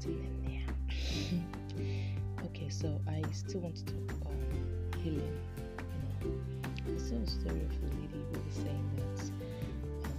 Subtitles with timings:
[2.44, 4.32] okay, so I still want to talk about
[5.02, 5.38] healing.
[6.24, 9.20] You know, I saw a story of a lady who was saying that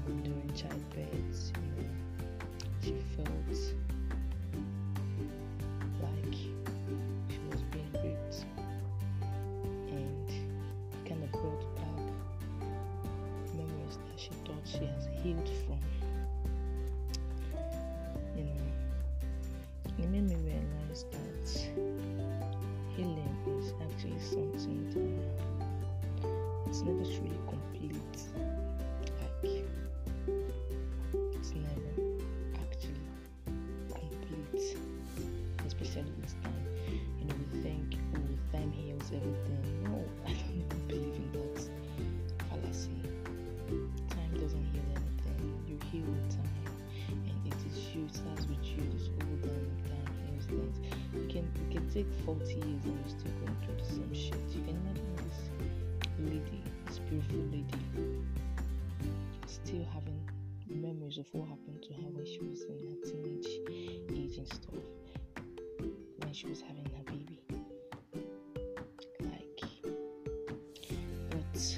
[0.07, 1.89] um, during childbirth, you know,
[2.81, 3.57] she felt
[6.01, 6.35] like
[7.29, 8.45] she was being raped
[9.89, 10.27] and
[11.07, 11.99] kind of brought back
[13.55, 15.79] memories that she thought she has healed from.
[26.81, 27.93] It's never truly complete.
[29.21, 29.63] Like,
[31.39, 31.93] it's never
[32.59, 33.05] actually
[33.93, 34.77] complete,
[35.67, 36.65] especially with time.
[37.19, 39.83] You know, we think, oh, time heals everything.
[39.83, 41.69] No, I don't even believe in that
[42.49, 42.89] fallacy.
[44.09, 45.63] Time doesn't heal anything.
[45.67, 46.73] You heal with time,
[47.09, 48.05] and it is you.
[48.05, 48.81] It starts with you.
[48.91, 50.79] This whole damn time heals things.
[51.13, 54.41] You can you can take 40 years and you're still going through the same shit.
[54.55, 54.81] You can
[55.17, 55.51] this
[56.19, 56.63] lady,
[56.99, 57.65] beautiful lady,
[59.45, 60.19] still having
[60.67, 63.47] memories of what happened to her when she was in her teenage
[64.11, 64.75] age and stuff.
[66.17, 67.39] When she was having her baby.
[69.19, 69.61] Like
[71.29, 71.77] but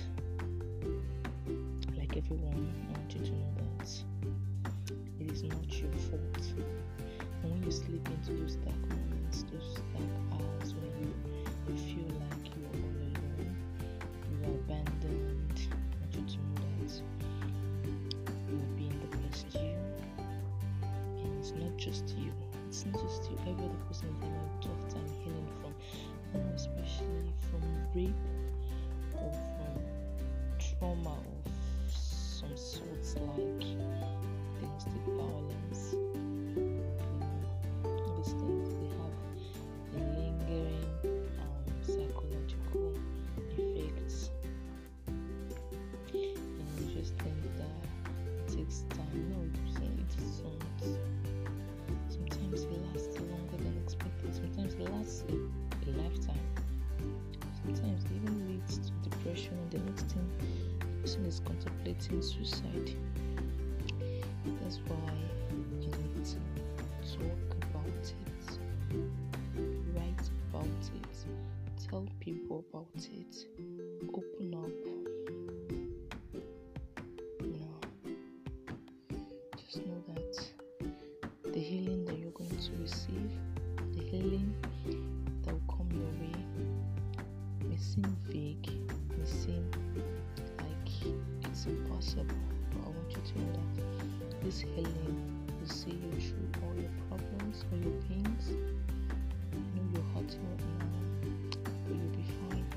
[1.97, 4.03] like everyone, I want you to know that
[5.19, 6.53] it is not your fault.
[7.41, 9.72] And when you slip into those dark moments, those
[21.83, 22.31] just you.
[22.69, 23.37] It's not just you.
[23.41, 24.32] Every other person is
[59.85, 60.29] next thing
[61.01, 62.95] person is contemplating suicide.
[64.61, 65.13] That's why
[65.81, 66.37] you need to
[67.17, 68.59] talk about it,
[69.93, 73.45] write about it, tell people about it,
[74.13, 74.92] open up.
[94.63, 95.17] This healing
[95.59, 98.45] will see you through all your problems, all your pains.
[99.51, 100.85] I know you're hurting right now,
[101.85, 102.67] but you'll be fine.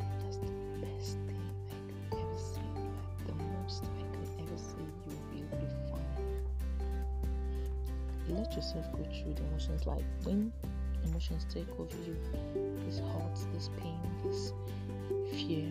[0.00, 0.46] That's the
[0.80, 2.68] best thing I can ever say.
[2.74, 6.14] Like the most I can ever say, you will be fine.
[8.28, 9.86] Let yourself go through the emotions.
[9.86, 10.52] Like when
[11.04, 12.16] emotions take over you,
[12.86, 14.52] this hurt, this pain, this
[15.32, 15.70] fear,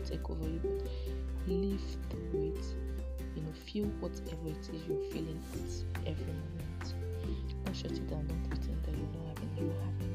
[0.00, 2.64] letting take over you, but live through it.
[3.36, 6.94] You know, feel whatever it is you're feeling at every moment.
[7.64, 8.26] Don't shut it down.
[8.26, 9.50] Don't pretend that you're not having.
[9.56, 10.09] You're having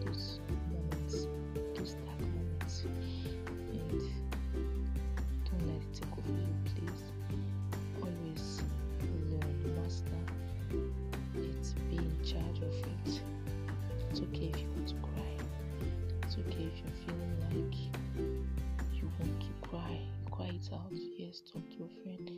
[20.74, 20.92] out.
[21.18, 22.32] Yes, talk to a friend,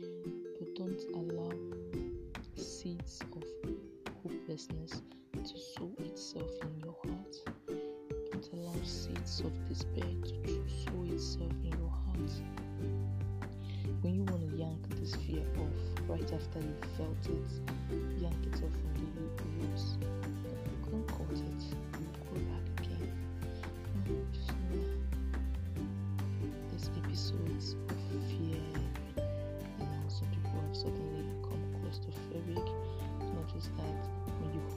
[0.58, 1.52] but don't allow
[2.56, 3.44] seeds of
[4.22, 5.02] hopelessness
[5.32, 7.36] to sow itself in your heart.
[8.32, 12.32] Don't allow seeds of despair to sow itself in your heart.
[14.02, 18.54] When you want to yank this fear off right after you felt it, yank it
[18.54, 18.94] off from
[19.36, 19.96] the roots.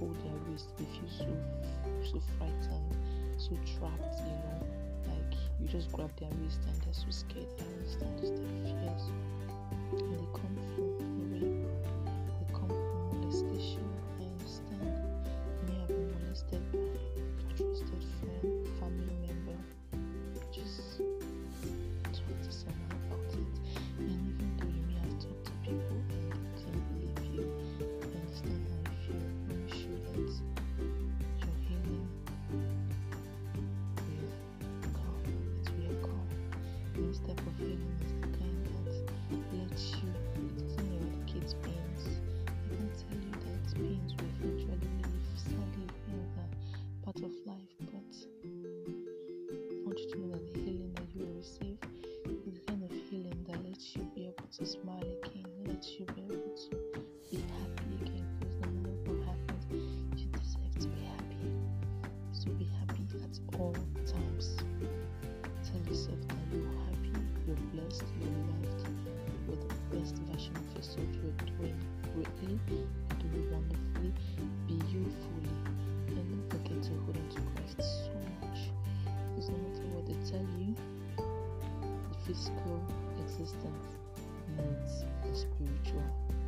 [0.01, 1.29] Hold their wrist, they feel so
[2.03, 2.97] so frightened,
[3.37, 4.65] so trapped, you know.
[5.05, 7.45] Like you just grab their wrist and they're so scared.
[7.59, 9.05] I understand type of fears.
[9.93, 10.39] And they
[54.61, 55.45] to smile again.
[55.65, 56.77] Let you be able to
[57.31, 58.27] be happy again.
[58.37, 59.65] Because no matter what happens,
[60.13, 61.49] you deserve to be happy.
[62.31, 63.73] So be happy at all
[64.05, 64.57] times.
[65.65, 67.09] Tell yourself that you're happy,
[67.47, 68.85] you're blessed, you're loved,
[69.49, 71.09] you're the best version of yourself.
[71.09, 71.81] You're doing
[72.13, 74.13] greatly, you're doing wonderfully.
[74.67, 75.57] Be you fully.
[76.05, 78.13] And don't forget to hold on to Christ so
[78.45, 78.69] much.
[79.33, 80.75] Because no matter what they tell you,
[81.17, 82.77] the physical
[83.25, 84.00] existence
[84.57, 86.40] the spiritual.